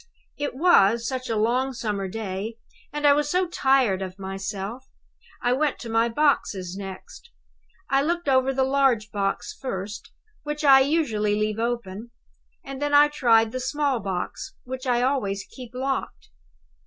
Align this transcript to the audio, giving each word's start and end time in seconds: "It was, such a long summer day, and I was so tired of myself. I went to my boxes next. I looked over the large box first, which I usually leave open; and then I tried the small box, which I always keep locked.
"It 0.35 0.55
was, 0.55 1.07
such 1.07 1.29
a 1.29 1.35
long 1.35 1.73
summer 1.73 2.07
day, 2.07 2.57
and 2.91 3.05
I 3.05 3.13
was 3.13 3.29
so 3.29 3.45
tired 3.47 4.01
of 4.01 4.17
myself. 4.17 4.89
I 5.43 5.53
went 5.53 5.77
to 5.81 5.91
my 5.91 6.09
boxes 6.09 6.75
next. 6.75 7.29
I 7.87 8.01
looked 8.01 8.27
over 8.27 8.51
the 8.51 8.63
large 8.63 9.11
box 9.11 9.53
first, 9.53 10.11
which 10.41 10.63
I 10.63 10.79
usually 10.79 11.35
leave 11.35 11.59
open; 11.59 12.09
and 12.65 12.81
then 12.81 12.95
I 12.95 13.09
tried 13.09 13.51
the 13.51 13.59
small 13.59 13.99
box, 13.99 14.55
which 14.63 14.87
I 14.87 15.03
always 15.03 15.43
keep 15.43 15.71
locked. 15.75 16.29